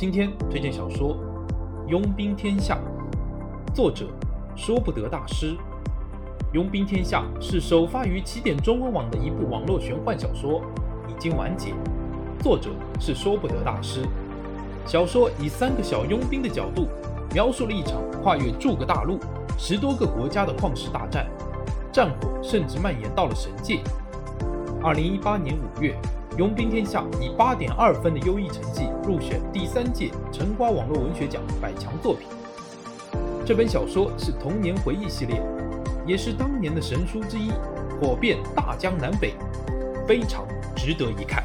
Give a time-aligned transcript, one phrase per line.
[0.00, 1.16] 今天推荐小说
[1.88, 2.78] 《佣兵天下》，
[3.74, 4.06] 作者
[4.54, 5.56] 说不得大师。
[6.52, 10.62] 《佣兵天下》是首发于起点中文网的一部网络玄幻小说，
[11.08, 11.74] 已经完结。
[12.38, 14.06] 作者是说不得大师。
[14.86, 16.86] 小说以三个小佣兵的角度，
[17.34, 19.18] 描述了一场跨越诸个大陆、
[19.58, 21.26] 十多个国家的旷世大战，
[21.90, 23.80] 战火甚至蔓延到了神界。
[24.80, 25.92] 二零一八年五月。
[26.38, 32.28] 《佣兵天下》以八点二分的优异成绩入选第三届橙瓜网络文学奖百强作品。
[33.44, 35.42] 这本小说是童年回忆系列，
[36.06, 37.50] 也是当年的神书之一，
[38.00, 39.34] 火遍大江南北，
[40.06, 40.46] 非常
[40.76, 41.42] 值得一看。